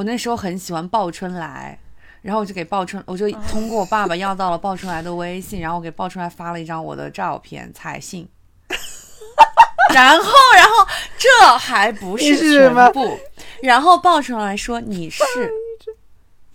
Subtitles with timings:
[0.00, 1.78] 我那时候很喜欢鲍春来，
[2.22, 8.26] 然后我就给鲍春，我就通过我爸爸要到了鲍春来的微信，然后我给鲍春来发了一张我的照片彩信。
[9.92, 10.24] 然后，
[10.56, 10.86] 然后
[11.18, 11.28] 这
[11.58, 13.20] 还不是全部，
[13.62, 15.22] 然后鲍春来说你是，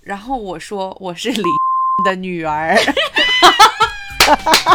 [0.02, 1.44] 然后我说我是李
[2.04, 2.76] 的女儿。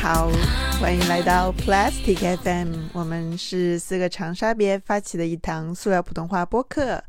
[0.00, 0.30] 好，
[0.80, 2.72] 欢迎来到 Plastic FM。
[2.92, 7.02] 我们是四个长沙别发起的一堂塑料普通话播客。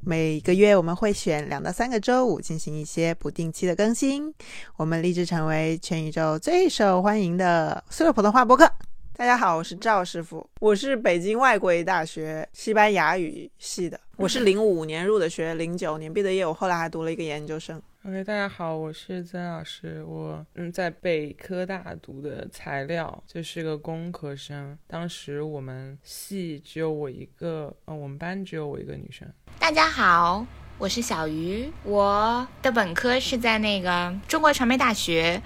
[0.00, 4.32] 每个月我们会选两到三个周五进行一些不定期的更新。
[4.76, 8.68] 我们立志成为全宇宙最受欢迎的塑料普通话播客。
[9.14, 14.00] 大家好，我是赵师傅，我是北京外国语大学西班牙语系的。
[14.16, 17.80] 我是零五年入的学，零九年毕的业，我后来还读了一个研究生。
[18.02, 24.78] OK，大家好，我是曾老师，我嗯在北科大读的材料，就是个工科生。
[24.86, 29.28] 当时我们系只有我一个，呃，我们班只有我一个女生。
[29.58, 30.46] 大家好，
[30.78, 35.42] 我是小鱼，我的本科是在那个中国传媒大学，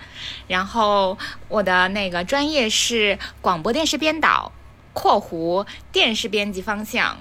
[0.47, 1.19] 然后
[1.49, 4.53] 我的那个专业是广播电视编导
[4.95, 7.19] （括弧电视编辑方向），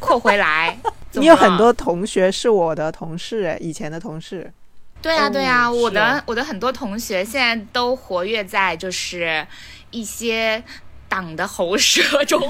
[0.00, 0.78] 括回来。
[1.12, 4.50] 你有很多同学是我的同事，以前的同事。
[5.02, 9.46] 对呀，对呀，我的我的很多同学现在都活跃在就是
[9.90, 10.62] 一些
[11.08, 12.40] 党的喉舌中，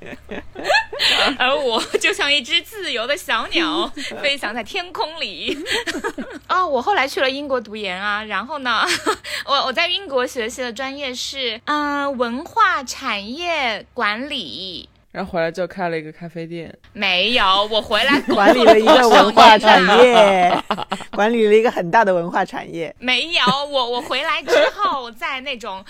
[1.38, 3.86] 而我就像一只自由的小鸟，
[4.20, 5.56] 飞翔在天空里。
[6.48, 8.84] 哦，我后来去了英国读研啊，然后呢，
[9.46, 14.88] 我我在英国学习的专业是嗯文化产业管理。
[15.12, 20.56] 然后回来就开了一个咖啡店，没有，我回来 管理了一个文化产业，
[21.10, 22.94] 管理了一个很大的文化产业。
[23.00, 25.84] 没有，我我回来之后在那种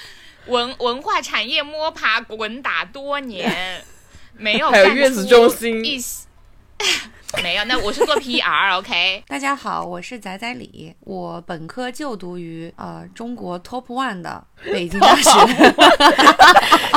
[0.47, 3.85] 文文化产业摸爬滚打多年，
[4.39, 5.83] 没有还有月子中心。
[7.43, 9.23] 没有，那我是做 PR，OK。
[9.29, 15.31] 大家好，我是仔仔李，我本科就读于呃中国 Top One 的 北京大学。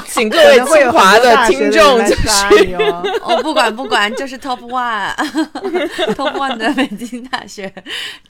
[0.08, 2.76] 请各位清华的听众就是，
[3.24, 7.74] 我不管不管，就是 Top One，Top One 的北京大学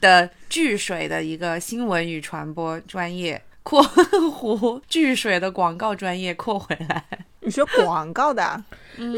[0.00, 7.02] 的聚水的一个新闻与传播专业（括弧巨水的广告专业）括回来。
[7.40, 8.62] 你学广告的？
[8.96, 9.16] 你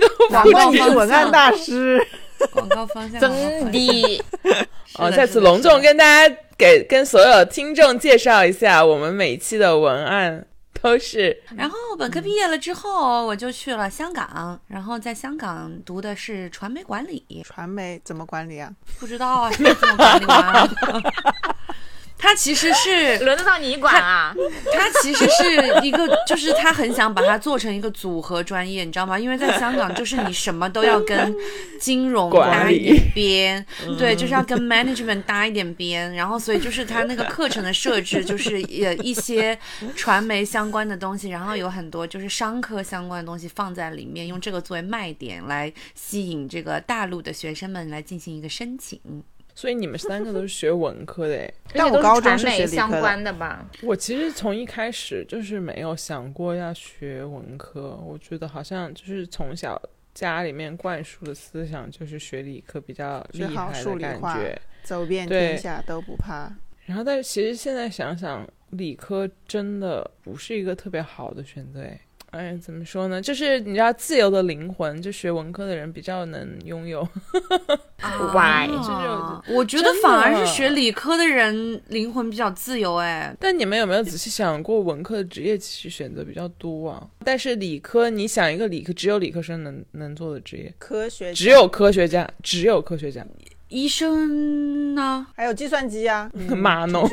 [0.00, 2.00] 都广告文案大师，
[2.52, 4.24] 广告方向真的。
[4.98, 10.46] 哦，再次隆重跟大家给跟所有听众介绍一下，我们每期的文案
[10.80, 11.42] 都是。
[11.56, 17.24] 然后本科毕业了之后，我就去了香港，然后在香港读的是传媒管理。
[17.44, 18.70] 传媒怎么管理啊？
[18.98, 20.68] 不知道啊，怎么管理啊？
[22.22, 24.32] 他其实是 轮得到你管啊！
[24.72, 29.18] 他其实是一个，就是他很想把它做成一个组合专业，你知道吗？
[29.18, 31.34] 因为在香港，就是你什么都要跟
[31.80, 33.66] 金融搭一点边，
[33.98, 39.58] 对，就是要跟 management 搭一点边，然后所以就是他那个课程的设置，就是也一些
[39.96, 49.00] 传媒相关的东西，然后有很多就是商科相关的东西放在里面，用这个作为卖点来吸引这个大陆的学生们来进行一个申请。
[49.54, 53.68] 所以你们三个都是学文科的哎， 但我高中是学相关的吧？
[53.82, 59.80] 我其实从一开始就是没有想过要学文科，我觉得好像就是从小
[60.14, 66.52] 家里面灌输的思想就是学理科比较厉害的感觉，走遍天下都不怕。
[66.84, 72.00] 然后，但是其实现在想想，理科真的不是一个特别好的选择哎。
[72.32, 73.20] 哎，怎么说呢？
[73.20, 77.06] 就是你知道，自由的灵魂，就学文科的人比较能拥有。
[78.32, 78.68] Why？
[78.68, 82.96] 就是我觉得反而是学理科的人灵魂比较自由。
[82.96, 87.06] 哎，但你们有没有仔细想过，文科的职业其实选择比较多啊？
[87.22, 93.22] 但是理科，你想一个理科只有理科生能能做的职业，科学只有科学家，只有科学家。
[93.68, 95.26] 医生呢？
[95.34, 97.06] 还有计算机啊， 码农，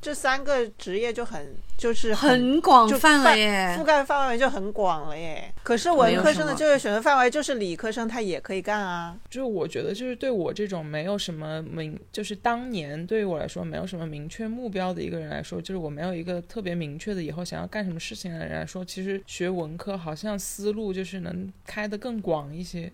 [0.00, 5.52] 这三个职业就很就是很广泛了耶，覆盖范围就很广了耶。
[5.62, 9.16] 可是文科生的就业选择范围就是理科生他也可以干啊。
[9.28, 22.90] 就是我觉得就是对我这种没有什么明，就是当年对于我来说没有什么明确目标的一个人来说，就是我没有一个特别明确的以后想要干什么事情的人来说，其实学文科好像思路就是能开得更广一些。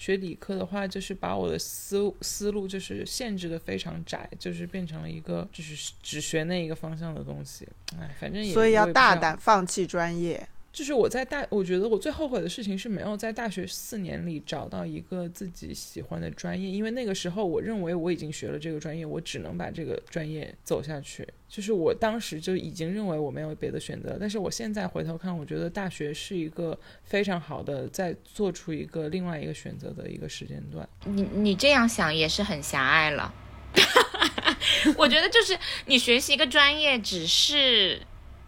[0.00, 7.68] 学理科的话，就是把我的思思路就是限制的非常窄，就是变成了一个就是只学那一个方向的东西。
[8.00, 10.48] 哎，反正也所以要大胆放弃专业。
[10.72, 21.26] 就是我在大，我觉得我最后悔的事情是没有在大学四年里找到一个自己喜欢的专业，因为那个时候我认为我已经学了这个专业，我只能把这个专业走下去。
[21.48, 30.88] 就是我当时就已经认为我没有别的选择，但是我现在回头看，我觉得大学是一个非常好的在做出一个另外一个选择的一个时间段。
[31.04, 33.34] 你你这样想也是很狭隘了。
[34.96, 38.00] 我觉得就是你学习一个专业，只是。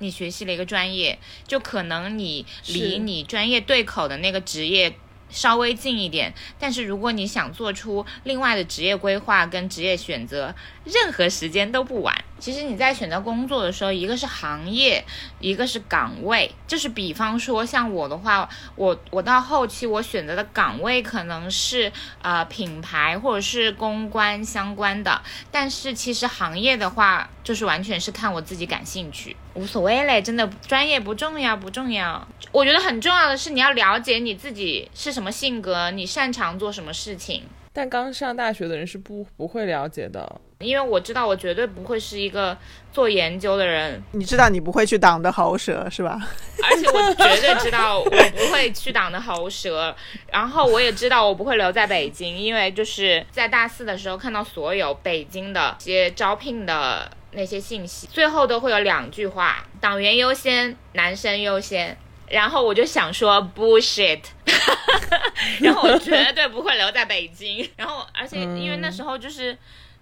[0.02, 4.94] 你学习了一个专业，就可能你离你专业对口的那个职业
[5.30, 6.34] 稍微近一点。
[6.58, 10.54] 但是如果你想做出另外的职业规划跟职业选择，
[10.84, 12.24] 任何时间都不晚。
[12.42, 15.04] 其实你在选择工作的时候，一个是行业，
[15.38, 16.50] 一个是岗位。
[16.66, 25.22] 就是比方说像我的话，我我到后期我选择的岗位可能是呃品牌或者是公关相关的，
[25.52, 32.26] 但是其实行业的话，就是完全是看我自己感兴趣，无所谓嘞，真的专业不重要不重要。
[32.50, 37.44] 我觉得很重要的是你要了解你自己是什么性格，你擅长做什么事情。
[37.72, 40.40] 但刚上大学的人是不不会了解的。
[40.58, 42.56] 因为我知道我绝对不会是一个
[42.92, 46.20] 做研究的人，你知道你不会去党的喉舌是吧？
[46.62, 49.92] 而且我绝对知道我不会去党的喉舌，
[50.30, 61.96] 然后我也知道我不会留在北京，因为就是在大四的时候看到所有北京的一些招聘的那些信息，最后都会有两句话：党员优先，男生优先。
[62.32, 64.22] 然后我就想说 bullshit，
[65.60, 69.56] 然后我绝对不会留在北京，然后而且因为那时候就是。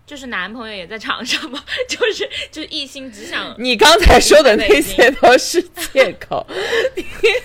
[0.07, 3.55] 就是男朋友也在长沙嘛， 就是就一心只想。
[3.63, 6.45] 你刚才说的那些都是借口。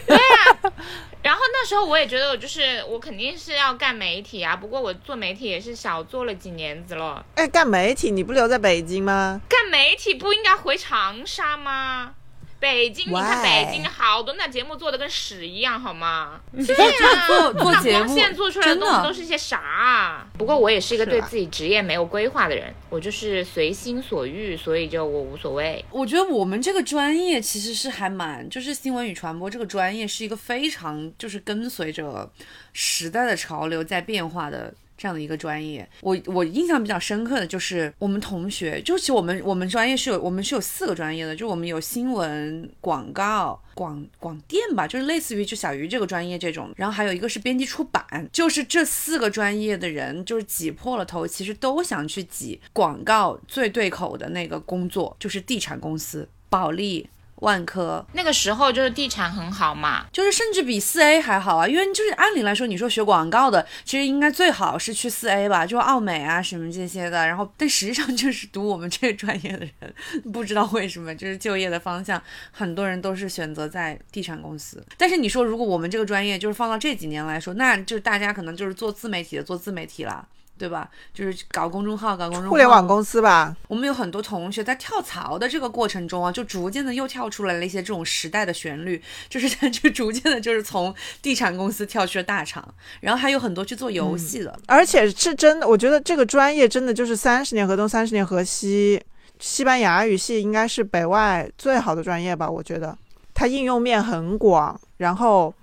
[0.08, 0.74] 对啊，
[1.22, 4.56] 然后那时候我也觉得，我就是我肯定是要干媒体啊。
[4.56, 7.24] 不过我做媒体也是小做了几年子了。
[7.36, 9.40] 哎，干媒体你不留在北京吗？
[9.48, 12.16] 干媒体不应该回长沙吗？
[12.60, 16.40] 北京，你看北京好多那节目做的跟屎一样，好吗？
[16.52, 20.26] 对啊，做做节目，做出来的东西都是些啥？
[20.38, 25.84] 不过我也是一个对自己职业没有规划的人，我就是随心所欲，所以就我无所谓。
[25.92, 32.32] 我觉得我们这个专业其实是还蛮，就是新闻与传播这个专业是一个非常就是跟随着
[32.74, 34.74] 时代的潮流在变化的。
[34.98, 57.08] 这样的一个专业，我我印象比较深刻的就是我们同学，就其实我们我们专业是有我们是有四个专业的，就我们有新闻、广告、广广电吧，就是类似于就小鱼这个专业这种，然后还有一个是编辑出版，就是这四个专业的人就是挤破了头，其实都想去挤广告最对口的那个工作，就是地产公司、保利。
[57.42, 67.28] 万科那个时候就是地产很好嘛，就是甚至比四 A 还好啊，因为就是按理来说，你说学广告的，其实应该最好是去四 A 吧，就奥美啊什么这些的。
[67.28, 69.94] 然后，但实际上就是读我们这个专业的人，
[70.32, 72.22] 不知道为什么，就是就业的方向，
[72.52, 74.84] 很多人都是选择在地产公司。
[74.98, 80.26] 但是你说，如果我们这个专业就是放到这几年来说，那就是大家可能就是做自媒体的，做自媒体了。
[80.58, 80.90] 对吧？
[81.14, 82.50] 就是搞公众号，搞公众号。
[82.50, 83.56] 互联网公司吧。
[83.68, 92.68] 我们有很多同学在跳槽的这个过程中啊，就逐渐的又跳出来了一些这种时代的旋律， 就是他 就逐渐的，就是从地产公司跳去了大厂，
[93.02, 94.58] 然后还有很多去做游戏的。
[94.68, 99.02] 而且是真的，我觉得这个专业真的就是三十年河东，三十年河西。
[99.38, 102.50] 西班牙语系应该是北外最好的专业吧？
[102.50, 102.98] 我觉得
[103.34, 105.54] 它应用面很广，然后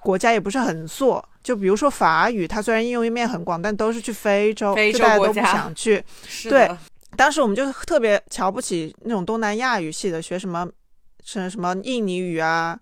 [0.00, 1.22] 国家也不是很缩。
[1.48, 6.04] 就比如说法语，它虽然应用面很广，但都是去非洲，就大家都不想去。
[6.44, 6.70] 对，
[7.16, 10.68] 当时我们就特别瞧不起那种东南亚语系的，学什么，
[11.24, 12.78] 什什么印尼语啊。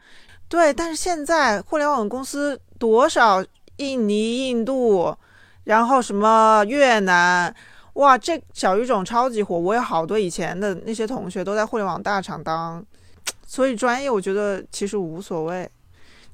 [0.48, 3.40] 对，但是现在互联网公司多少
[3.76, 5.16] 印尼、印度，
[5.62, 7.54] 然后什么越南，
[7.92, 9.56] 哇，这小语种超级火。
[9.56, 12.84] 我有好多以前的那些同学都在互联网大厂当，
[13.46, 15.70] 所以专业我觉得其实无所谓。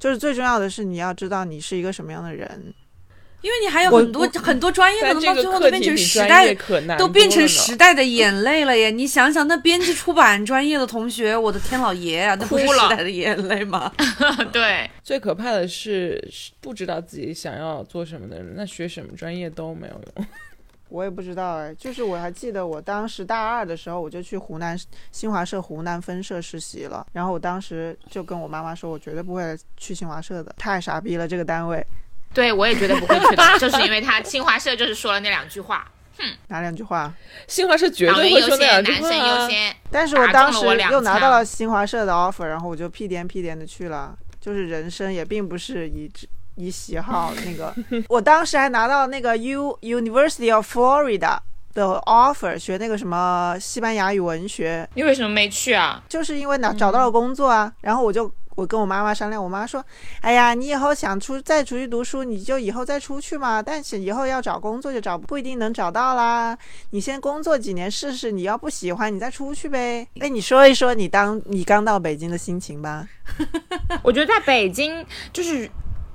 [0.03, 2.75] 就是最重要的是，你要知道你是一个什么样的人，
[3.41, 6.53] 因为你还有很多很多专业可能到最后都变成时代，
[6.99, 8.91] 都变成时代的眼泪了耶！
[8.91, 13.93] 你想想，那编辑出版专业的同学，我的天老爷啊，那不是时代的眼泪吗？
[14.53, 16.21] 对，最可怕的是
[16.61, 20.27] 不知道自己想要做什么的人，那学什么专业都没有用。
[20.93, 24.79] 我也不知道哎，就是我还记得我当时大二的时候，我就去湖南
[25.11, 27.07] 新华社湖南分社实习了。
[27.15, 31.83] 然后我当时就跟我妈妈说，我绝对不会去新华社的，太傻逼了这个单位。
[32.35, 35.91] 对我也绝对不会去的， 就是因为他新华社就是说了那两句话。
[36.19, 37.13] 哼，哪两句话？
[37.49, 39.09] 新华社绝对会说那两句话。
[39.09, 39.75] 男生优先。
[39.91, 44.15] 但是我当时又拿到了新华社的 offer，然后我就屁颠屁颠的去了。
[44.39, 46.29] 就是人生也并不是一直。
[46.57, 47.75] 以喜好那个，
[48.09, 51.39] 我当时还拿到那个 U University of Florida
[51.73, 54.89] 的 offer，学那个什么西班牙语文学。
[54.95, 56.03] 你为什么没去啊？
[56.09, 59.83] 就是因为拿找到了工作啊，然后我就我跟我妈妈商量，我妈说
[60.21, 63.63] ：“哎呀，你以后想出再出去读书，你就以后再出去嘛。
[63.63, 66.57] 但是以后要找工作就找不一定能找到啦。
[66.91, 70.07] 你先工作几年试试，你要不喜欢，你再出去呗。
[70.21, 73.09] 哎，你说一说你当你刚到北京的心情吧。
[74.05, 75.71] 我觉得在北京就是。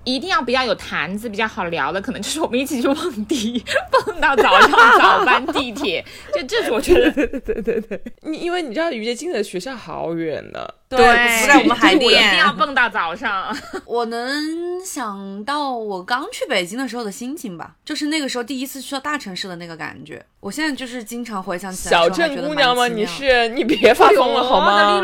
[0.08, 3.62] 一定要比较有谈资、比较好聊的，可能就是我们一起去蹦迪，
[3.92, 12.54] 蹦到早上早班地铁，就这是我觉得 对对对对，你因为你知道于洁进的学校好远呢，对，不在我们海淀一定要。
[12.54, 13.56] 蹦到早上。
[13.86, 20.26] 我能想到我刚去北京的时候的心情吧，就是那个时候第一次去到大城市的那个感觉。
[20.40, 22.88] 我现在就是经常回想起来小镇姑娘吗？
[22.88, 25.02] 你是你别发疯了好吗？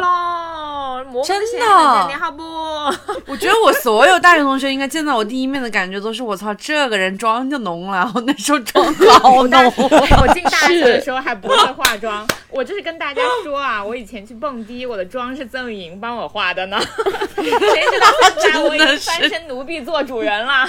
[1.19, 2.43] 吗真的你好不？
[3.27, 8.11] 我觉得我所有大学同学应该见到我第一面的感觉都是我操，这个人妆就浓了。
[8.15, 16.79] 我那时候妆好浓，我进大学的时候还不会化妆，我就是跟大家说啊，我以前去蹦迪，我的妆是曾颖帮我化的呢。
[17.35, 18.07] 谁知道
[18.39, 20.67] 现在我已经翻身奴婢做主人了。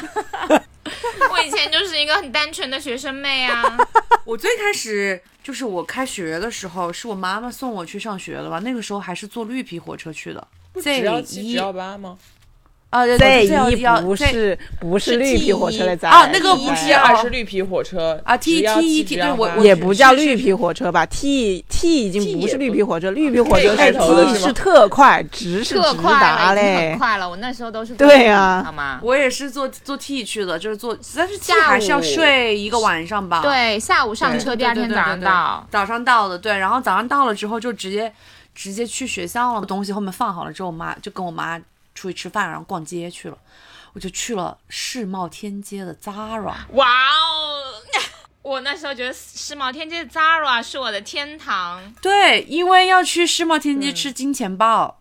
[1.33, 3.76] 我以前就是一个很单纯的学生妹啊。
[4.25, 8.59] 我最开始就是我开学的时候，是我妈妈送我去上学的吧？
[8.61, 10.47] 那个时候还是坐绿皮火车去的。
[10.83, 12.19] 只要只要八吗？
[12.95, 26.99] 啊，对 Z 对一不是不是绿皮火车的载啊那个一不是二是绿皮火车啊？T T E T- 对我我也不叫绿皮火车吧？T T 已经不是绿皮火车，绿皮火车开是 T 是特快，直是特直达嘞很。
[26.99, 27.29] 快了。
[27.29, 29.01] 我那时候都是对啊好吗？
[29.03, 33.43] 我也是坐坐 T 去的，就是坐，但是 T 下午还是要睡一个晚上吧？
[33.43, 35.67] 对，下午上车，第二天早上对对对对到。
[35.69, 38.13] 早上到的，对，然后早上到了之后就直接
[38.55, 41.59] 直接去学校了，东西后面放好了之后，我妈就跟我妈
[41.95, 43.39] 出去吃饭，然后逛街去了，
[43.93, 47.63] 我就去了世贸天阶的 Zara，哇哦！
[48.43, 51.95] 我那时候觉得世贸天阶的 Zara 是我的天堂。
[52.03, 55.01] 对，因为要去世贸天阶吃金钱豹。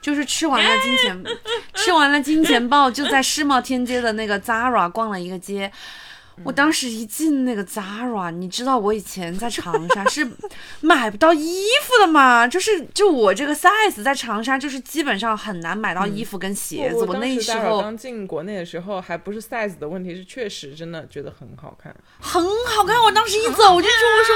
[0.00, 1.24] 就是吃完了金钱，
[1.76, 5.72] 吃完了金钱豹，就在世贸天阶的那个 Zara 逛了一个街。
[6.42, 10.28] 我当时一进那个 Zara，你知道我以前在长沙是
[10.80, 12.46] 买不到衣服的嘛？
[12.48, 16.96] 就是就我这个 size 在长沙就是基本上很难买到衣服跟鞋子。
[16.96, 24.34] 我当那时候刚进国内的时候，还不是 size 的问题，是确实真的觉得很好看，很好看，我当时一走进去，我说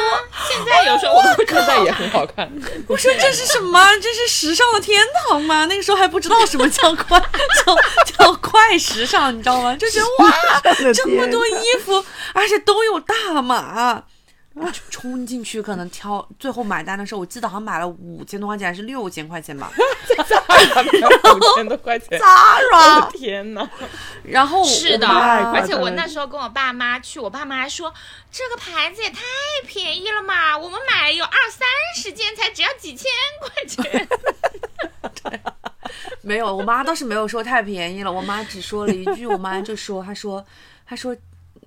[0.48, 2.50] 现在有时候我都会现在也很好看。
[2.86, 3.80] 我说这是什么？
[4.00, 5.64] 这是时尚的天堂吗？
[5.66, 9.74] 那个时候还不知道什么叫快叫叫快时尚，你知道吗？
[9.76, 10.32] 就觉得哇，
[10.92, 11.52] 这么多衣
[11.84, 11.87] 服，
[12.34, 14.04] 而且都有大码。
[14.54, 19.70] 我就冲进去，可能挑最后买单的时候，我记得好像买了五千多块钱还是六千块钱吧。
[19.78, 23.68] 五千多块钱， Zara，天哪！
[24.24, 27.94] 然后是的，而且我那时候跟我爸妈去，我爸妈还说
[28.32, 29.20] 这个牌子也太
[29.64, 33.08] 便宜了嘛，我们买有二三十件才只要几千
[33.40, 34.08] 块钱。
[36.22, 40.44] 没有，我妈倒是没有说太便宜了，我妈只说了一句，我妈就说，她说，
[40.84, 41.16] 她说，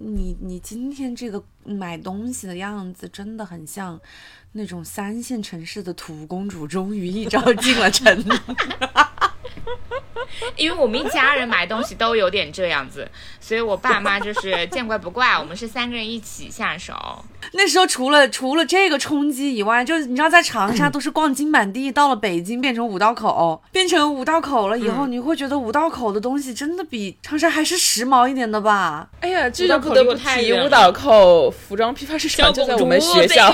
[0.04, 4.00] 你你今天这个买东西的样子真的很像
[4.54, 8.24] 那种三线城市的土公主，终于一招进了城。
[10.56, 13.10] 因为我们一家人买东西都有点这样子，
[13.40, 16.94] 所以我爸妈就是见怪不怪，我们是三个人一起下手。
[17.54, 29.10] 那时候除了除了这个冲击以外，就是你知道，在长沙都是逛金满地，到了北京变成五道口，变成五道口了以后，你会觉得五道口的东西真的比长沙还是时髦一点的吧？
[29.20, 33.54] 哎呀，这就不得不提五道口服装批发市场就在我们学校，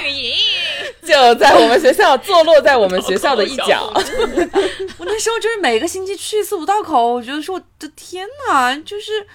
[1.06, 3.92] 就在我们学校，坐落在我们学校的一角。
[4.98, 9.26] 我那时候就是每个星期去一次五道口，我觉得说我的天哪，就是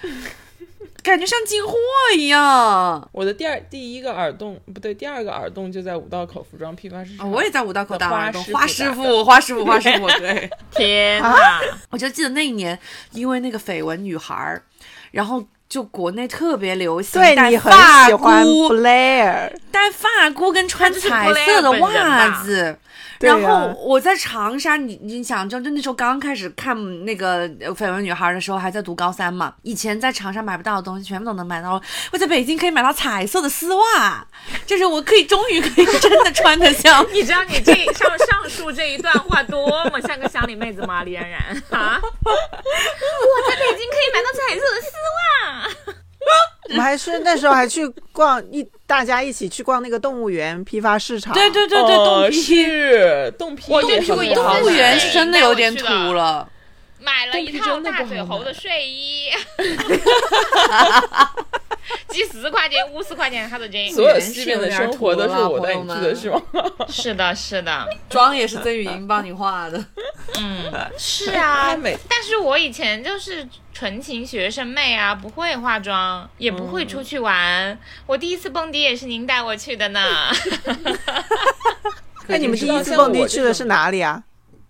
[1.02, 1.74] 感觉像进货
[2.16, 3.08] 一样。
[3.12, 7.26] 我的第二第一个耳洞不对，第二个耳洞就在五道口服装批发市场。
[7.26, 10.50] 啊我也在五道口打耳洞，花花师傅，花师傅，花师傅， 对。
[10.70, 11.60] 天哪！
[11.90, 12.78] 我就记得那一年，
[13.12, 14.62] 因为那个绯闻女孩儿，
[15.10, 22.76] 然后就国内特别流行戴对你很发喜欢箍，Blair，戴发箍跟穿彩色的袜子。
[23.22, 29.54] 然后我在长沙，你你想，就就那时候刚开始看那个呃绯闻女孩的时候，还在读高三嘛。
[29.62, 31.80] 以前在长沙买不到的东西，全部都能买到。
[32.12, 34.26] 我在北京可以买到彩色的丝袜，
[34.66, 41.02] 就是我可以终于可以真的穿得像 你知道你这上上述这一段话多么像个乡里妹子吗？
[41.04, 42.00] 李冉冉啊！
[42.02, 44.90] 我在北京可以买到彩色的丝
[45.92, 46.01] 袜。
[46.70, 51.32] 我们还是那时候还去逛一，大家一起去逛那个动物园批发市场。
[51.34, 52.42] 对对对对，哦冻批。
[52.42, 56.48] 是冻批，我觉得很会好动物园是真的有点土了。
[57.00, 59.28] 买了一套大嘴猴的睡衣，
[62.08, 63.90] 几十块钱、五十块钱，他都真。
[63.90, 66.42] 所有西边的生活都是我带你去的，是吗？
[66.88, 69.84] 是的，是的，妆也是曾雨莹帮你画的。
[70.38, 71.76] 嗯，是啊，
[72.08, 77.78] 但是我以前就是纯情学生妹啊，不会化妆，也不会出去玩。
[78.06, 80.00] 我第一次蹦迪也是您带我去的呢。
[82.28, 84.22] 那你们第一次蹦迪去的是哪里啊？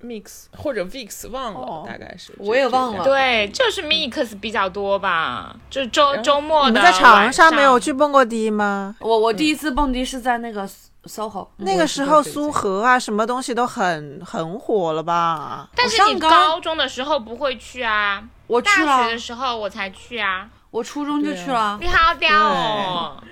[0.03, 2.33] Mix 或者 Vix 忘了，哦大概是。
[2.39, 8.97] 我也忘了对，就是 mix 比较多吧，就周周末的你们在长沙没有去蹦过迪吗？
[9.01, 10.69] 我我第一次蹦迪是在那个
[11.05, 15.69] SOHO，那个时候苏荷啊，什么东西都很很火了吧？
[15.75, 20.49] 但是你高高中的时候不会去啊，我去了大学的，时候我才去啊。
[20.71, 23.23] 我初中就去了，你好屌哦！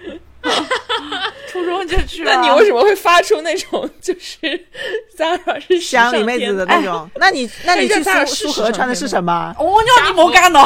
[1.50, 2.34] 初中就去了。
[2.34, 4.38] 那你为什么会发出那种 就是
[5.16, 7.10] Zara 是时乡里妹子的那种。
[7.16, 9.54] 那你那你去苏是苏荷穿的是什么？
[9.58, 10.64] 我叫你莫干了。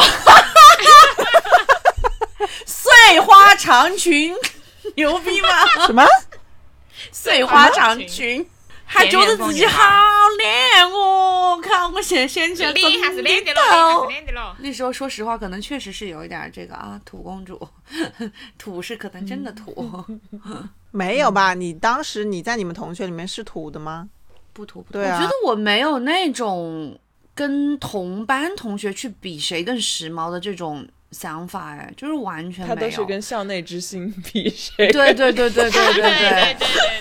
[2.67, 4.35] 碎花长裙，
[4.97, 5.49] 牛逼吗？
[5.87, 6.05] 什么？
[7.11, 8.47] 碎花长裙，
[8.85, 9.83] 还觉得自己好
[10.39, 11.61] 靓哦！
[11.63, 12.75] 看我现现在真
[13.23, 13.55] 脸的。
[14.59, 17.69] 那时候说实话，可能确实是有一点这个啊，土公主，
[18.59, 20.05] 土是可能真的土，
[20.91, 21.55] 没有吧？
[21.55, 24.09] 你当时你在你们同学里面是土的吗？
[24.53, 24.99] 不土不土。
[24.99, 26.99] 对啊我觉得我没有那种
[27.35, 32.75] 跟同班同学去比谁更时髦的这种想法哎，就是完全没有。
[32.75, 34.91] 他都是跟校内之星 比谁？
[34.91, 36.57] 对对对对对对对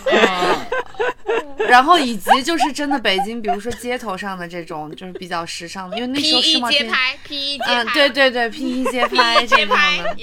[0.06, 1.68] 对。
[1.68, 10.18] 然后以及就是真的北京，比如说街头上的这种，就是比较时尚的，因为那时候世贸街拍，P 一街嗯，对对对，P 一街拍这种的。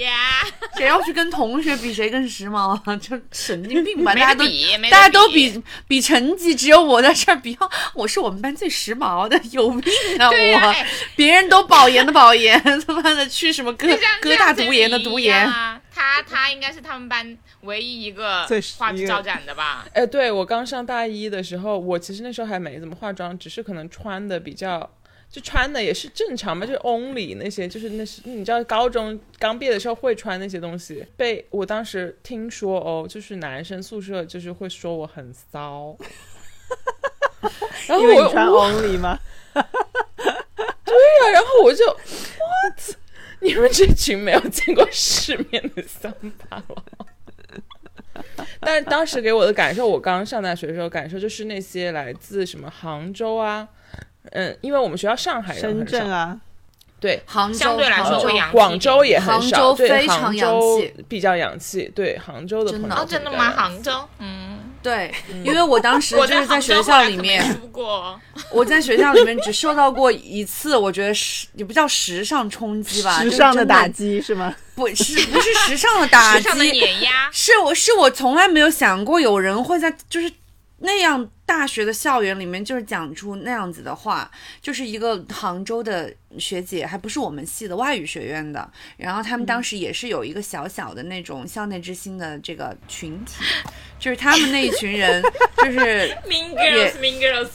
[0.76, 2.96] 谁要去跟同学比谁更时髦啊？
[2.96, 4.44] 就神经病吧，大家都
[4.90, 7.56] 大家都比比成绩，只有我在这儿比，
[7.94, 10.74] 我是我们班最时髦的，有病啊我！
[11.16, 13.72] 别人都保研的保研，他妈的去什么？
[13.80, 15.80] 哥哥大读研的读研，啊。
[15.92, 18.46] 他他应该是他们班唯一一个
[18.78, 19.84] 画质招展的吧？
[19.92, 24.88] 哎，对我刚上大一的时候，我其实那时候还没怎么化妆，只是可能穿的比较，
[25.28, 35.94] 就穿的也是正常嘛，就是 only 那些，就是那是你知道高中刚毕业的时候会穿那些东西，被我当时听说哦，就是男生宿舍就是会说我很骚，
[37.88, 39.18] 然后我因为你穿我 only 吗？
[39.52, 42.96] 对呀、然后我就 what，
[43.42, 46.12] 你们这群没有见过世面的乡
[46.48, 46.76] 巴佬。
[48.60, 53.66] 但是当时给我的感受，我刚上大学的时候感受就是那些来自什么杭州啊，
[54.32, 56.40] 嗯，因为我们学校上海人深很少，圳啊，
[57.00, 63.50] 对，杭州相对来说杭州会洋气广州也很杭少，州对，非常杭洋州气比较洋气，对，杭州的真的朋友哦，真的吗？
[63.50, 65.12] 杭州，嗯，对，
[65.44, 67.44] 因为我当时就是在学校里面
[68.50, 74.54] 我在学校里面只受到过一次，我觉得时也不叫时尚冲击吧，就是时尚的打击是吗？
[74.74, 80.32] 不是不是时尚的打时尚的击，碾压，是我是我从来没有想过有人会在就是
[80.80, 93.42] 那样大学的校园里面，就是讲出那样子的话，就是一个杭州的学姐，还不是我们系的外语学院的，然后他们当时也是有一个小小的那种校内之星的这个群体，
[93.98, 95.22] 就是他们那一群人，
[95.58, 95.78] 就是
[96.26, 97.50] Mean Girls，Mean Girls，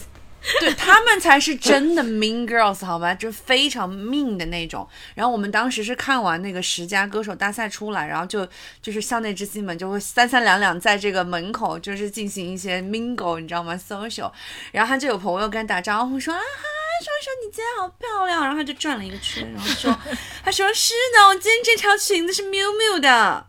[0.61, 4.87] 对他们才是真的 mean girls 好吧，就非常 mean 的那种。
[5.15, 8.47] 然后我们当时是看完那个十佳歌手大赛出来，然后就
[8.81, 14.31] 就是校内之星们就会三三两两在这个门口就是进行一些 mingle，你知道吗？social。
[14.71, 16.63] 然后他就有朋友跟他打招呼说啊嗨，
[17.03, 19.99] 说说你今天好漂亮，然后他就转了一个圈，然后说
[20.45, 23.47] 他说是的，我今天这条裙子是 miu miu 的。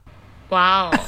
[0.49, 0.99] 哇哦，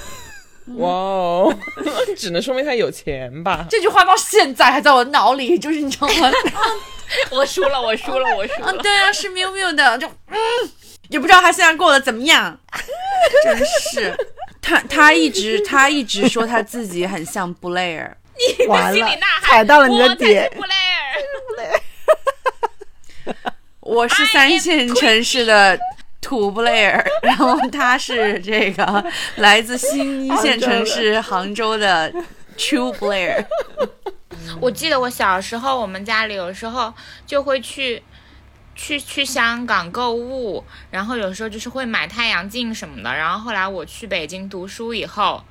[0.77, 1.59] 哇哦，
[2.17, 3.67] 只能说明他有钱吧。
[3.71, 6.31] 这句话到现在还在我脑里，就是你知道吗？
[7.31, 8.83] 我输了，我输了，我输了嗯，了。
[8.83, 10.37] 对啊，是 miu miu 的，就嗯，
[11.09, 12.59] 也不知道他现在过得怎么样，
[13.45, 13.57] 真
[13.93, 14.15] 是。
[14.61, 18.15] 他他一直他一直说他自己很像布莱尔，
[18.69, 20.51] 完了心里呐，喊，踩到了你的点。
[20.55, 21.81] 布莱尔。
[23.81, 25.79] 我是三线城市的
[26.29, 29.03] 土布莱尔， 然后他是这个
[29.37, 32.13] 来自新一线城市杭州的
[32.59, 33.47] True Blair。
[34.61, 36.93] 我记得我小时候，我们家里有时候
[37.27, 38.03] 就会去。
[38.81, 40.63] 去去香港购物，
[40.93, 43.13] 然后有时候就是会买太阳镜什么的。
[43.13, 45.43] 然后后来我去北京读书以后，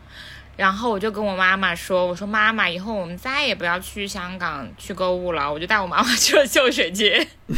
[0.57, 7.55] 然后我就跟我妈妈说：“我说妈妈，以后我们再也不要去香港去购物了。”我就带我妈妈去了秀水街， 五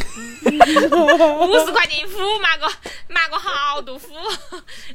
[1.65, 2.67] 十块钱一副，买个
[3.07, 4.13] 买个好多副，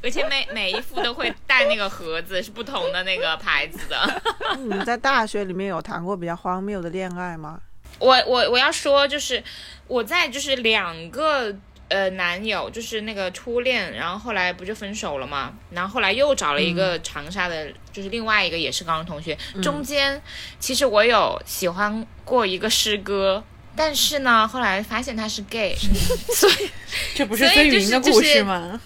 [0.02, 4.22] 而且每每一副都会带那个盒子，是不同的那个牌子的。
[4.58, 7.58] 你们在大学里面有谈过比较荒谬的恋爱吗？
[7.98, 9.42] 我我我要说，就是
[9.86, 11.54] 我在就是两个
[11.94, 20.20] 呃男友，就是那个初恋，然后后来不就分手了嘛，然后后来又找了一个长沙的，就是另外一个也是高中同学，中间
[20.58, 23.44] 其实我有喜欢过一个师哥。
[23.76, 25.74] 但是呢，后来发现他是 gay，
[26.32, 26.70] 所以
[27.16, 28.80] 这不是所以孙云的故就是就是事吗？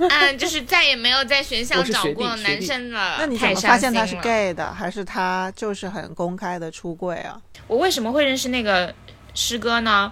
[0.08, 3.16] 嗯，就是再也没有在学校找过男生了。
[3.18, 4.72] 那你怎么发现他是 gay 的？
[4.72, 7.38] 还是他就是很公开的出柜啊？
[7.66, 8.94] 我为什么会认识那个
[9.34, 10.10] 师哥呢？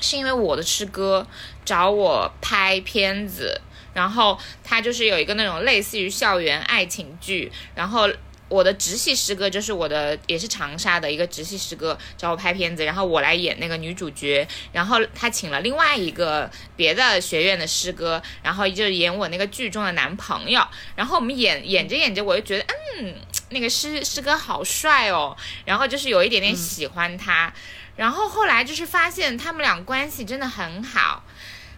[0.00, 1.26] 是因为我的师哥
[1.64, 3.60] 找我拍片子，
[3.94, 8.08] 然后他就是有一个那种类似于校园爱情剧，然后
[8.48, 20.60] 我的直系师哥就是我的也是长沙的一个直系师哥找我拍片子，然后我来演那个女主角，然后他请了另外一个别的学院的师哥，然后就演我那个剧中的男朋友，
[20.96, 22.64] 然后我们演演着演着，我就觉得
[22.98, 23.14] 嗯，
[23.50, 27.52] 那个师师哥好帅哦，然后就是有一点点喜欢他，
[28.00, 31.22] 然后后来就是发现他们俩关系真的很好。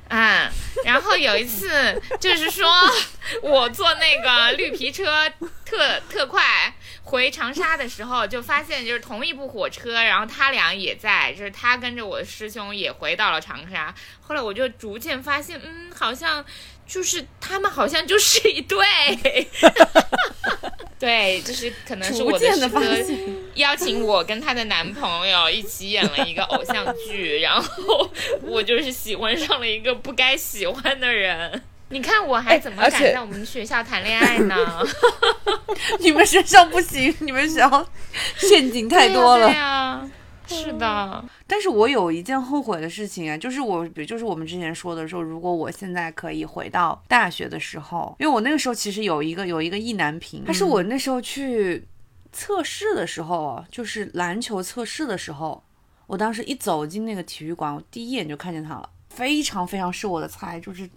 [0.08, 0.48] 嗯，
[0.84, 2.70] 然后有一次 就是说，
[3.42, 5.28] 我坐那个绿皮车
[5.64, 13.92] 特特快回长沙的时候，就发现就是同一部火车，然后他俩也在，就是他跟着我的师兄也回到了长沙。
[14.20, 16.44] 后来我就逐渐发现，嗯，好像
[16.92, 18.78] 就是他们好像就是一对。
[20.98, 22.80] 对，就是可能是我逐渐地师哥
[23.54, 28.08] 邀请我跟她的男朋友一起演了一个偶像剧，然后
[28.42, 31.60] 我就是喜欢上了一个不该喜欢的人。
[31.88, 34.56] 你看我还怎么敢在我们学校谈恋爱呢？
[35.98, 37.86] 你们学校不行，你们学校
[38.36, 39.48] 陷阱太多了。
[39.48, 39.81] 对呀、对呀
[40.52, 51.86] 是的，但是我有一件后悔的事情啊，就是我，比如就是我们之前说的说，如果我现在可以回到大学的时候，因为我那个时候其实有一个有一个意难平，但是我那时候去
[52.32, 55.62] 测试的时候啊，就是篮球测试的时候，
[56.06, 60.88] 我当时一走进那个体育馆，我第一眼就看见他了，非常非常是我的菜，就是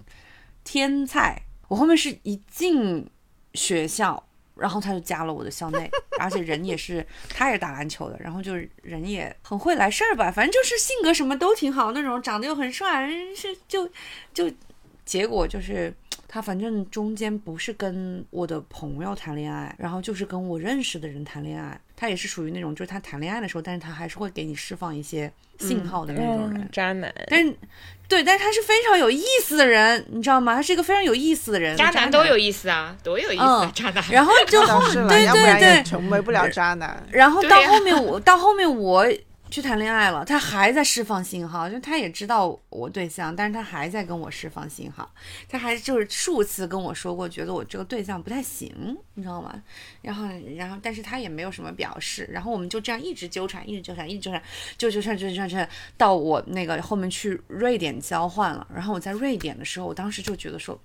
[0.64, 1.42] 天菜。
[1.68, 3.10] 我后面是一进
[3.56, 4.24] 学校，
[4.56, 5.90] 然后他就加了我的校内，
[6.20, 13.90] 而且人也是，他也是打篮球的，然后就人也很会来事儿吧，反正就是性格什么都挺好那种，长得又很帅，是就
[14.34, 14.52] 就
[15.06, 15.94] 结果就是
[16.36, 26.60] 他反正中间不是跟我的朋友谈恋爱，然后就是跟我认识的人谈恋爱，他也是属于那种就是他谈恋爱的时候，但是他还是会给你释放一些信号的那种人。
[26.60, 27.10] 嗯，渣男。
[27.30, 27.56] 但是，
[28.10, 30.56] 对，但是他是非常有意思的人，你知道吗？
[30.56, 34.04] 他是一个非常有意思的人，渣男男都有意思啊，多有意思啊，嗯渣男。
[34.12, 37.02] 然后就后，对对对，成为不了渣男。
[37.12, 39.08] 然后到后面我到后面我
[39.56, 45.10] 去谈恋爱了，他还在释放信号，就他也知道我对象，但是他还在跟我释放信号，
[45.48, 48.70] 他还就是数次跟我说过，觉得我这个对象不太行，
[49.14, 49.64] 你知道吗？
[50.02, 50.26] 然后
[50.58, 54.44] 然后但是他也没有什么表示，然后我们就这样一直纠缠，一直纠缠，一直纠缠，
[54.78, 60.78] 就纠缠纠缠纠缠到我那个后面去瑞典交换了，然后我在瑞典的时候，我当时就觉得说，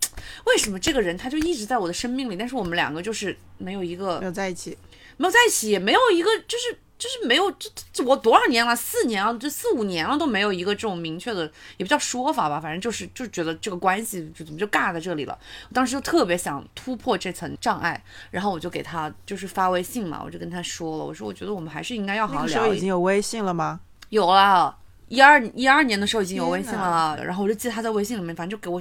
[0.47, 4.79] 为什么这个人他就一直在我的生命里，但是我们两个就是没有一个没有在一起，
[5.17, 15.37] 没有在一起，也没有一个就是就是没有这这我多少年了，四年啊，这四五年了都没有一个这种明确的，也不叫说法吧，反正就是就觉得这个关系就怎么就尬在这里了。
[15.71, 23.81] 我当时就特别想突破这层障碍，然后我就给他就是发微信嘛，我就跟他说了，我说我觉得我们还是应该要好好那时候已经有微信了吗？
[24.11, 24.77] 有了，
[25.11, 28.81] 一二一二年的时候已经有微信了，然后我就记得他在微信里面，反正就给我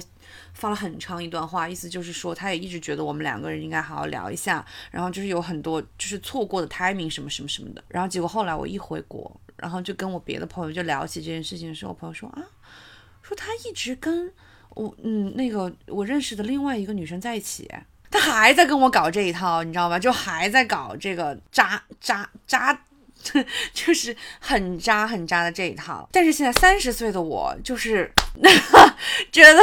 [0.54, 12.42] 发了很长一段话，意思就是说他也一直觉得我们两个人应该好好聊一下，然后就是有很多就是错过的 timing 什么什么什么的，然后结果后来我一回国，然后就跟我别的朋友就聊起这件事情的时候，我朋友说啊，
[13.22, 14.32] 说他一直跟
[14.70, 17.68] 我嗯那个我认识的另外一个女生在一起。
[18.12, 19.96] 他还在跟我搞这一套，你知道吧？
[19.96, 22.76] 就还在搞这个渣渣渣
[23.72, 26.08] 就是很渣很渣的这一套。
[26.12, 28.10] 但是现在三十岁的我，就是
[29.32, 29.62] 觉得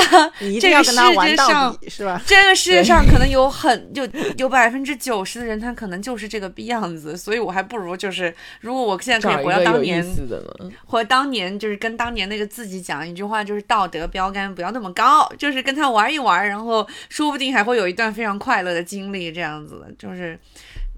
[0.60, 2.22] 这个世界上，是吧？
[2.26, 10.72] 这个世界上可能有很就有百分之九十的人，他可能就是这个逼样子，所以我还不如就是，如果我现在可以回到当年，思的呢？
[10.86, 20.40] 回当年就是跟当年那个自己讲一句话，就是道德标杆不要那么高，就是跟他玩一玩，然后说不定还会有一段非常快乐的经历，这样子，就是。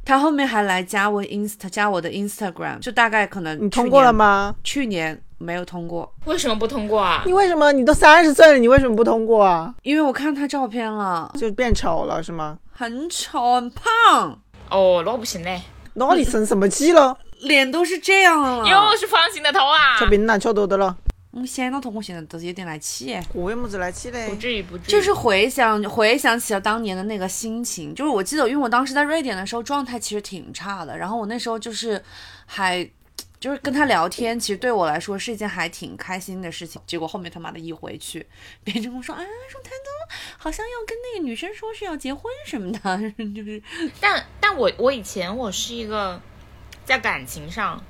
[0.09, 4.11] 他后面还来加我 inst 加我的 Instagram，就大概可能你通过了？
[4.11, 4.55] 吗？
[4.63, 7.21] 去年没有通过，为什么不通过啊？
[7.27, 9.71] 你为什么你都三十岁了，你为什么不通过啊？
[9.83, 12.57] 因为我看他照片了，就变丑了是吗？
[12.71, 14.35] 很丑很胖，
[14.71, 15.61] 哦，那不行嘞，
[15.93, 17.15] 那你生什么气了？
[17.41, 18.67] 脸都是这样了。
[18.67, 20.07] 又是方形的头啊吃！
[20.07, 20.97] 槟榔吃多的了，
[21.31, 23.23] 我想到头，我现在都是有点来气耶。
[23.33, 24.35] 我也没子来气嘞不。
[24.35, 24.91] 至于，不至于。
[24.91, 32.03] 就是回想回想起了当年的那个心情，就是我记得，因为我当时在瑞典的时候状态其实挺差的，然后我那时候就是
[32.47, 32.83] 还
[33.39, 36.81] 就是跟他聊天，其实对我来说是一件还挺开心的事情。
[36.87, 38.25] 结果后面他妈的一回去，
[38.63, 43.61] 别人就跟我说啊，说他都好像要跟那个女生说是要结婚什么的， 就是
[44.01, 46.19] 但但我我以前我是一个
[46.83, 47.81] 在感情上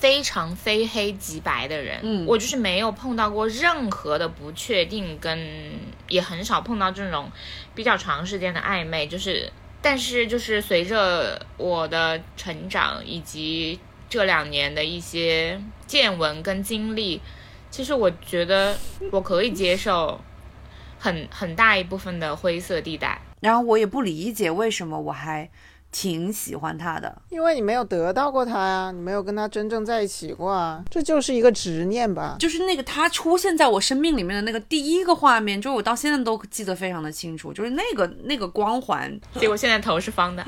[0.00, 5.38] 非常非黑即白的人，嗯我就是没有碰到过任何的不确定，跟
[6.08, 7.30] 也很少碰到这种
[7.74, 9.52] 比较长时间的暧昧，就是。
[9.82, 17.18] 但是，就是随着我的成长以及这两年的一些见闻跟经历，
[17.70, 18.76] 其实我觉得
[19.10, 20.20] 我可以接受
[20.98, 23.22] 很很大一部分的灰色地带。
[23.40, 25.48] 然后我也不理解为什么我还
[25.92, 27.20] 挺喜欢他的。
[27.28, 32.36] 因为你没有得到过他呀，你没有跟他真正在一起过啊，这就是一个执念吧。
[32.38, 39.20] 就是那个他出现在我生命里面的那个第一个画面，就是我到现在都记得非常的清楚，就是那个那个光环。
[39.38, 40.44] 结果现在头是方的，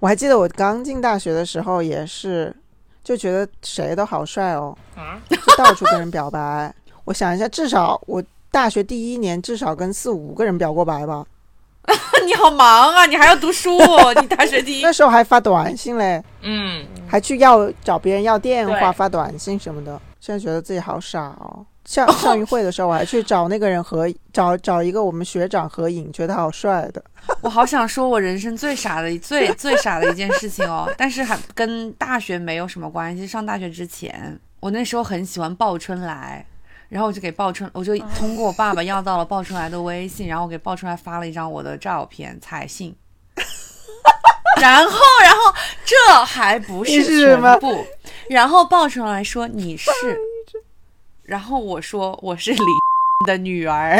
[0.00, 2.54] 我还记得我刚进大学的时候也是，
[3.04, 6.74] 就觉得谁都好帅哦，啊，就到处跟人表白。
[7.04, 11.24] 我想一下，至少我大学第一年至少跟四五个人表过白吧。
[12.24, 13.78] 你好忙啊，你还要读书，
[14.20, 14.92] 你大学第一那。
[14.92, 20.00] 时候还发短信嘞，嗯，还去要找别人要电话、发短信什么的。
[20.20, 21.66] 现在觉得自己好傻哦。
[21.84, 27.02] 校校运会的时候，我还去找那个人合 找找一个我们学长合影，觉得好帅的。
[27.40, 33.26] 我好想说，我人生最傻的、最最傻的一件事情哦，但是还跟大学没有什么关系。
[33.26, 36.46] 上大学之前，我那时候很喜欢鲍春来，
[36.92, 42.94] 然后我就给报春，我就通过我爸爸要到了报春来的微信，然后我给报春来发了一张我的照片彩信。
[44.60, 45.38] 然后，然后
[45.86, 47.86] 这还不是全部，
[48.28, 49.90] 然后报春来说你是，
[51.24, 52.58] 然后我说我是李
[53.26, 53.98] 的女儿。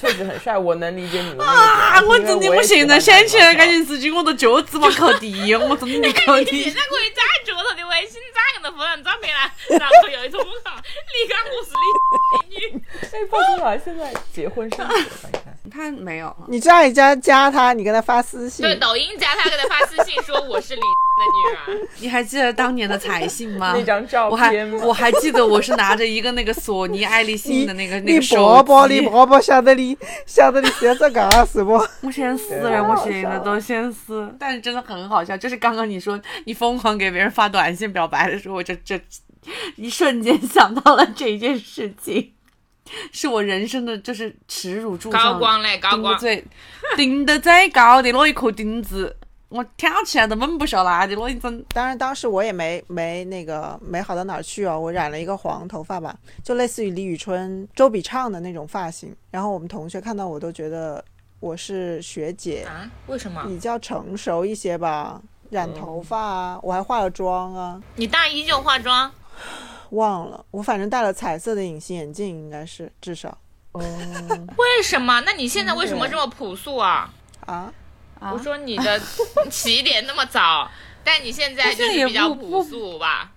[0.00, 2.00] 确实很帅，我能理解你们啊！
[2.02, 9.50] 我真的不行了，现在赶紧私信我的舅子嘛，靠地，我真的扣你现在可以加脚头的微信，咋个的发张照片来？
[9.78, 11.70] 然后有一种我靠，你看我是
[12.48, 15.00] 李女， 哎，鲍春来现在结婚生子了，
[15.32, 15.57] 你看。
[15.68, 18.64] 他没有，你加一加加他，你跟他发私信。
[18.64, 21.88] 对，抖音加他给他发私信说我是李的女儿。
[22.00, 23.74] 你还记得当年的彩信吗？
[23.76, 24.54] 那张照我还
[24.84, 31.72] 我还记得我是拿着一个那个索尼爱立信的那个那个手伯伯，机你伯伯晓得你晓得你现在干啥事不？
[32.02, 34.32] 我先撕了，我现在都先撕。
[34.38, 39.00] 但是真的很好笑，就是刚刚你说你疯狂给别人发短信表白的时候，我就这
[39.76, 42.32] 一瞬间想到了这件事情，
[43.12, 46.18] 是我人生的就是耻辱柱上高光嘞，高光。
[46.18, 46.44] 最
[46.96, 49.14] 顶的最高的那一颗钉子，
[49.48, 51.64] 我跳起来都猛不下来的那一种。
[51.74, 59.14] 当然，当时我也没没那个没好到哪儿去哦，我染了一个黄头发吧，就类似于李宇春、周笔畅的那种发型。
[59.30, 61.02] 然后我们同学看到我都觉得
[61.40, 62.90] 我是学姐，啊？
[63.06, 63.42] 为什么？
[63.44, 65.20] 比较成熟一些吧，
[65.50, 69.10] 染头发啊，我还化了妆啊，你大一就化妆？
[69.90, 73.36] 忘了，我反正戴了彩色的隐形眼镜，应该是至少
[73.72, 73.80] 哦，
[74.56, 75.20] 为什么？
[75.26, 77.10] 那你现在为什么这么朴素啊？
[77.46, 77.72] 啊。
[78.20, 79.00] 啊我说你的
[79.48, 80.68] 起点那么早，
[81.04, 83.30] 但你现在就是比较朴素吧？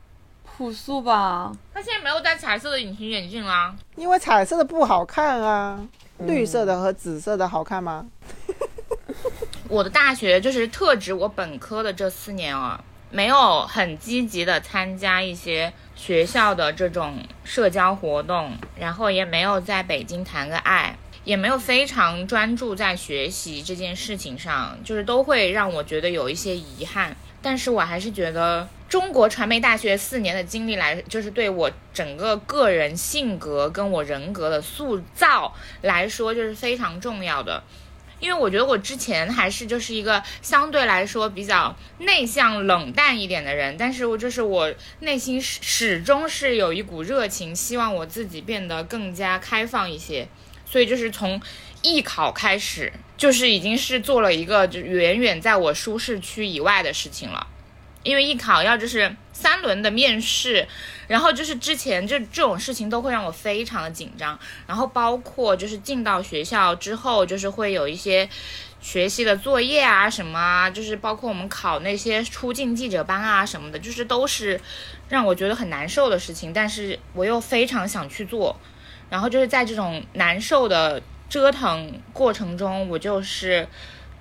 [0.58, 3.76] 朴素吧，他现在没有戴彩色的隐形眼镜啦。
[3.96, 5.80] 因为彩色的不好看啊，
[6.20, 8.08] 绿色的和紫色的好看吗？
[9.70, 27.16] 我的大学就是特指我本科的这四年啊，没有很积极的参加一些学校的这种社交活动，然后也没有在北京谈个爱，也没有非常专注在学习这件事情上，就是都会让我觉得有一些遗憾。
[27.44, 37.62] 但是我还是觉得中国传媒大学四年的经历来，就是对我整个个人性格跟我人格的塑造来说，就是非常重要的。
[38.22, 50.28] 因为我觉得我之前还是就是一个相对来说比较内向、冷淡一点的人，但是我就是我内心始始终是有一股热情，希望我自己变得更加开放一些。
[50.66, 51.42] 所以就是从
[51.82, 57.48] 艺考开始，就是已经是做了一个就远远在我舒适区以外的事情了。
[58.04, 60.68] 因为艺考要就是三轮的面试，
[61.08, 68.30] 然后就是之前就这种事情都会让我非常的紧张，然后包括就是进到学校之后，就是会有一些
[68.80, 74.62] 学习的作业啊什么啊，就是包括我们考那些出境记者班啊什么的，就是都是
[75.10, 78.56] 让我觉得很难受的事情，但是我又非常想去做，
[79.10, 83.68] 然后就是在这种难受的折腾过程中，我就是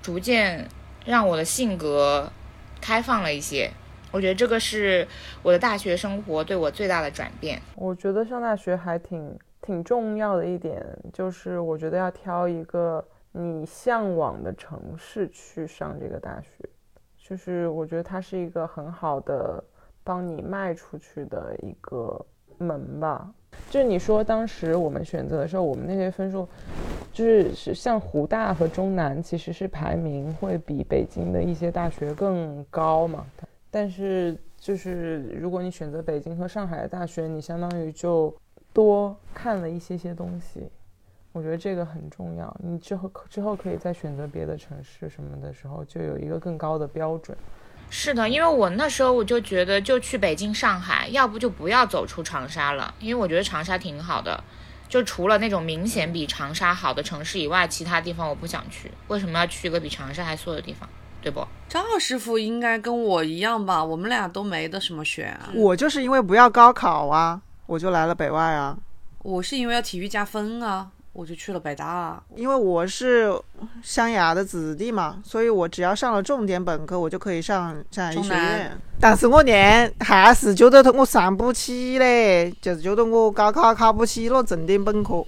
[0.01, 0.67] 逐渐
[1.05, 2.31] 让我的性格
[2.79, 3.71] 开放了一些。
[4.11, 5.07] 我觉得这个是
[5.41, 7.61] 我的大学生活对我最大的转变。
[7.75, 16.69] 我觉得上大学还挺挺重要的一点，就是我觉得要挑一个你向往的城市去上这个大学，
[17.17, 19.63] 就是我觉得它是一个很好的
[20.03, 22.19] 帮你迈出去的一个
[22.57, 23.31] 门吧。
[23.69, 26.47] 就是你说当时我们选择的时候，我们那些分数，
[27.13, 33.25] 就是是像湖大和中南，其实是排名会比北京的一些大学更高嘛。
[33.71, 38.35] 但是就是如果你选择北京和上海的大学，你相当于就
[38.73, 40.69] 多看了一些些东西。
[41.31, 42.53] 我觉得这个很重要。
[42.61, 47.37] 你之后之后可以再选择别的城市什么的时候，就有一个更高的标准。
[47.89, 54.43] 是的，因为我那时候我就觉得，就去北京、上海，要不就不要走出长沙了，因为我觉得长沙挺好的。
[54.89, 58.91] 就除了那种明显比长沙好的城市以外，其他地方我不想去。
[59.07, 60.87] 为什么要去一个比长沙还缩的地方？
[61.21, 61.45] 对不？
[61.69, 63.83] 赵师傅应该跟我一样吧？
[63.83, 65.39] 我们俩都没得什么选。
[65.53, 68.77] 我就是因为不要高考啊，我就来了北外啊。
[69.23, 70.89] 我是因为要体育加分啊。
[71.13, 73.29] 我就去了北大，因为我是
[73.83, 78.71] 湘雅的子弟嘛，所以我只要上了重点本科，我就可以上湘雅医学院。
[78.97, 85.21] 但是我念还是觉得我上不起嘞，就是觉得我高考考不起了重点本科，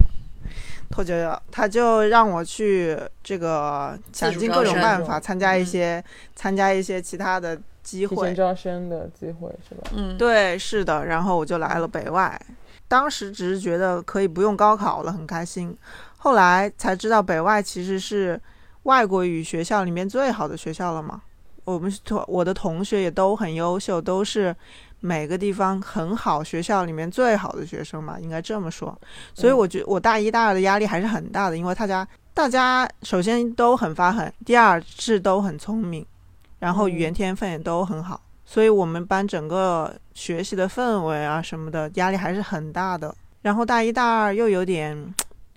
[0.96, 6.04] 他就他就让我去这个想尽各种办法参加一些
[6.36, 9.90] 参加一些其他的机会，招生的机会是吧？
[9.96, 12.40] 嗯，对，是的，然后我就来了北外。
[12.88, 15.76] 当时只是觉得可以不用高考了，很开心。
[16.18, 18.40] 后来才知道北外其实是
[18.84, 21.24] 外国语学校里面最好的学校了嘛。
[21.66, 24.56] 我们同我的同学也都很优秀，都是
[25.06, 28.98] 每个地方很好学校里面最好的学生嘛，应该这么说。
[29.34, 36.06] 所以我觉我大一、大二的压力还是很大的，因为大家大家首先都很发狠，第二是都很聪明，
[36.60, 38.22] 然后语言天分也都很好。
[38.46, 43.14] 所以我们班整个学习的氛围啊什么的压力还是很大的。
[43.42, 45.14] 然后大一、大二又有点，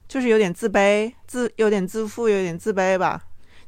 [0.08, 3.22] 就是有点自卑，自有点自负，有点自卑吧，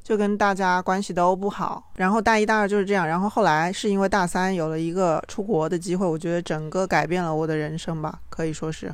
[0.08, 1.92] 就跟大家关系都不好。
[1.96, 3.06] 然后大一、大二就是这样。
[3.06, 8.90] 然后后来是因为大三有了一个出国的机会，我觉得整个改变了我的人生吧，可以说是，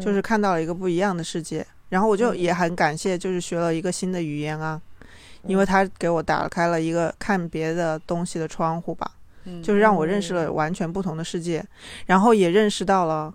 [0.00, 1.66] 就是看到了一个不一样的世界。
[1.90, 4.80] 然后我就也很感谢，就是学了一个新的语言啊，
[5.42, 9.10] 因为他给我打开了一个看别的东西的窗户吧。
[9.62, 11.62] 就是让我认识了完全不同的世界，
[12.06, 13.30] 然后也认识到了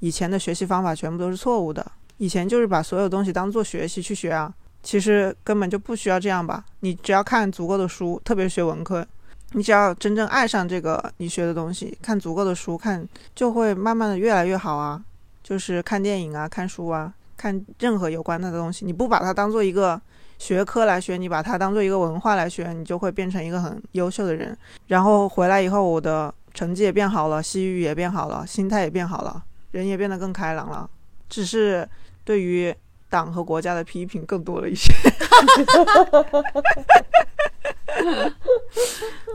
[0.00, 1.90] 以前的学习方法全部都是错误的。
[2.18, 4.52] 以前就是把所有东西当做学习去学啊，
[4.82, 6.64] 其实根本就不需要这样吧。
[6.80, 9.06] 你只要看足够的书，特别学文科，
[9.52, 15.02] 你只要真正爱上这个你学的东西，看足够的书，看就会慢慢的越来越好啊。
[15.42, 20.00] 就是看电影啊，看书啊，看任何有关它的东西，你不把它当做一个。
[20.40, 24.56] 学科来学，你把它当做一个文化来学，你就会变成一个很优秀的人。
[24.86, 30.88] 然后回来以后，我的成绩也变好了，西语也变好了，心态也变好了，人也变得更开朗了。
[31.28, 31.88] 只是
[32.22, 32.72] 对于
[33.08, 34.92] 党和国家的批评更多了一些。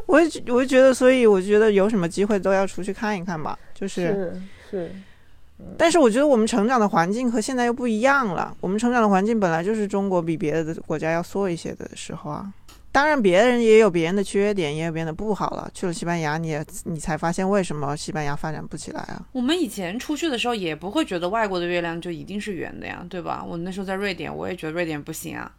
[0.06, 3.58] 我我就觉得，所以我觉得有什么机会都要出去看一看吧。
[3.74, 4.92] 就是是。
[5.78, 8.56] 但是我觉得我们成长的环境和现在又不一样了。
[8.60, 12.52] 我们成长的环境本来就是中国比别的国家要缩一些的时候啊。
[12.94, 15.68] 当然，别人也有别人的缺点，也有别人的不好了。
[15.74, 19.26] 去了西班牙，你也你才发现为什么西班牙发展不起来啊？
[19.32, 23.44] 我们以前出去的时候也不会觉得外国的月亮就一定是圆的呀，对吧？
[23.44, 25.52] 我那时候在瑞典，我也觉得瑞典不行啊。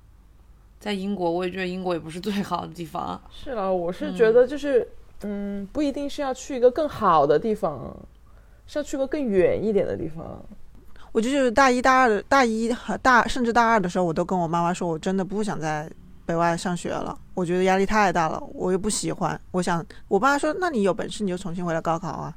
[0.79, 3.20] 在英国，我也觉得英国也不是最好的地方。
[3.33, 4.87] 是啊，我是觉得就是，
[5.23, 7.97] 嗯，不一定是要去一个更好的地方。
[8.66, 10.40] 是要去个更远一点的地方。
[11.12, 15.90] 我就觉得大一、大二的大一和大甚至大二的时候，我都跟我妈妈说，我真的不想在
[16.26, 17.18] 北外上学了。
[17.34, 19.38] 我觉得压力太大了，我又不喜欢。
[19.50, 22.34] 我想，我爸说，那你有本事你就重新回来高考啊。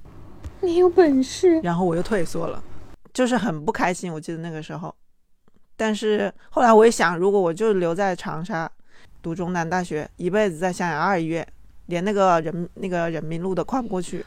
[0.61, 1.59] 你有本事。
[1.61, 2.61] 然后我又退缩了，
[3.13, 4.11] 就是很不开心。
[4.11, 4.93] 我记得那个时候，
[5.75, 8.69] 但是后来我一想，如果我就留在长沙
[9.21, 11.47] 读中南大学，一辈子在湘雅二医院，
[11.85, 14.25] 连那个人那个人民路都跨不过去。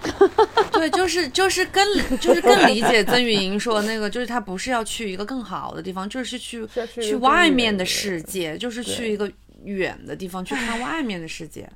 [0.72, 1.84] 对，就是就是更
[2.18, 6.66] 就是更理解曾雨莹说那个，就是他不是要去一个更好的地方，就是去
[7.00, 9.30] 去外面的世界，就是去一个
[9.64, 11.68] 远的地方去看外面的世界。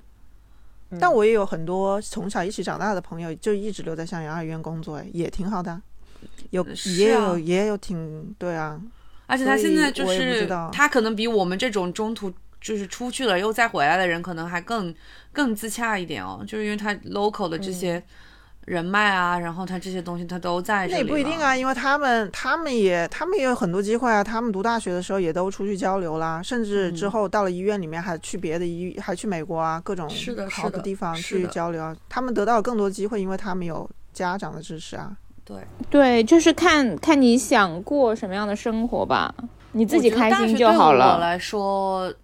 [1.01, 5.81] 但我也有很多从小一起长大的朋友，就一直留在襄阳二医院工作，也挺好的。
[6.51, 6.65] 有
[6.99, 8.81] 也有也有挺对啊，
[9.27, 12.33] 而且他现在就是他可能比我们这种中途
[12.63, 14.95] 就是出去了又再回来的人，可能还更
[15.33, 18.03] 更自洽一点哦，就是因为他 local 的这些。
[18.67, 20.93] 人脉啊，然后他这些东西他都在这里。
[20.93, 24.23] 那也不一定啊，因为他们他们也他们也有很多机会啊。
[24.23, 30.09] 他们读大学的时候也都出去交流啦，甚至之后到了医院里面还去别的医，还去美国啊，各种
[30.49, 31.93] 好的地方去交流啊。
[32.09, 35.11] 他们得到更多机会，因为他们有家长的支持啊。
[35.45, 35.57] 对
[35.91, 39.35] 对，就是看看你想过什么样的生活吧，
[39.73, 41.19] 你自己开心就好了。
[41.19, 42.15] 来说，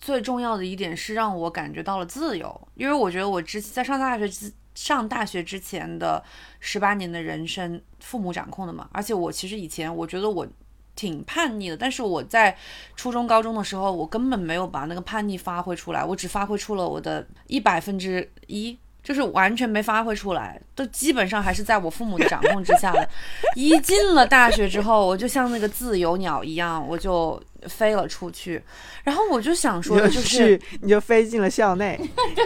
[0.00, 4.52] 最重要的一点是让我感觉到了自由，因为我觉得我之在上大学之。
[4.76, 6.22] 上大学之前的
[6.60, 8.86] 十八年的人生，父母掌控的嘛。
[8.92, 10.46] 而且我其实以前我觉得我
[10.94, 12.54] 挺叛逆的，但是我在
[12.94, 18.78] 初中、高中的时候，我根本没有把那个叛逆发挥出来，我只发挥出了我的一百分之一。
[19.02, 23.08] 就是完全没发挥出来，都基本上还是在我父母的掌控之下的。
[23.54, 27.42] 一进了大学之后，我就像那个自由鸟一样，我就。
[27.68, 28.62] 飞了出去，
[29.04, 31.98] 然后我就想说的就是，你就飞进了校内，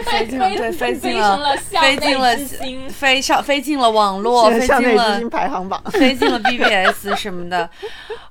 [0.05, 2.35] 飞进了对，飞进了飞进了
[2.89, 7.69] 飞上飞进了网络，飞进了排行榜， 飞进了 BBS 什么的。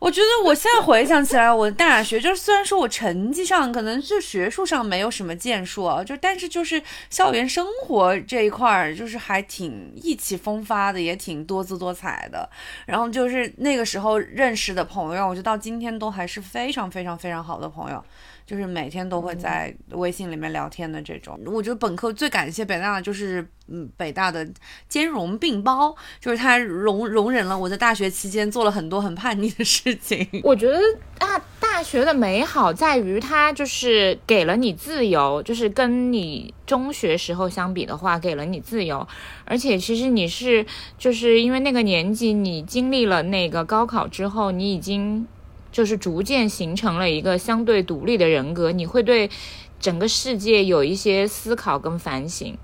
[0.01, 12.49] 我觉得我现在回想起来，我大学就是虽然说我成绩上可能就学术上没有什么建树啊，就但是就是校园生活这一块儿就是还挺意气风发的，也挺多姿多彩的。
[12.87, 16.80] 然后就是那个时候认识的朋友，我觉得到今天都还是非常。
[16.89, 18.01] 非常非常好的朋友，
[18.47, 21.37] 就是每天都会在微信里面聊天的这种。
[21.47, 24.49] 我觉得本科最感谢北大的就是，嗯，北大的
[24.89, 30.25] 兼容并包，就是他容容忍了我在大学期间做了很多很叛逆的事情。
[30.45, 30.79] 我觉得
[31.19, 39.07] 大大学的美好在于它就是给了你自由，就是跟你中学时候相比的话，给了你自由，
[39.45, 40.65] 而且其实你是
[40.99, 45.27] 就是因为那个年纪，你经历了那个高考之后，你已经。
[45.73, 49.31] 就是逐渐形成了一个相对独立的人格，你会对
[49.79, 52.57] 整个世界有一些思考跟反省，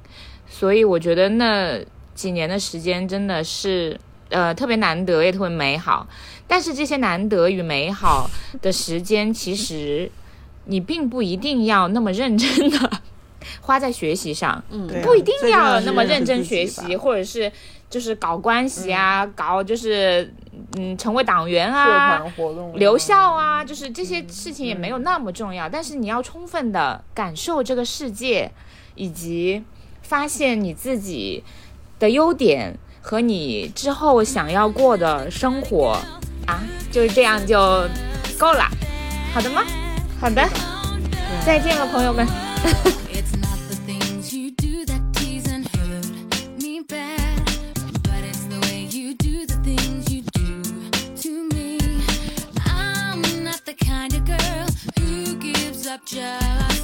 [0.49, 1.79] 所以我觉得那
[2.15, 3.99] 几年的时间真的是
[4.31, 6.07] 呃特别难得，也特别美好。
[6.47, 8.29] 但是这些难得与美好
[8.61, 10.11] 的时间，其实
[10.65, 12.91] 你并不一定要那么认真的
[13.63, 17.51] 花在学习上，嗯，不一定要那么认真学习，或者是。
[17.89, 20.29] 就是搞关系啊，搞就是
[20.77, 25.69] 嗯，成为党员啊，社团活动留校啊，就是这些事情也没有那么重要。
[25.69, 28.51] 但是你要充分的感受这个世界，
[28.95, 29.65] 以及
[30.03, 31.43] 发现你自己
[31.99, 35.99] 的优点和你之后想要过的生活
[36.47, 37.57] 啊，就是这样就
[38.39, 38.65] 够了。
[39.33, 39.63] 好的吗？
[40.21, 40.49] 好的，
[41.45, 42.27] 再见了，朋友们。
[55.97, 56.76] up just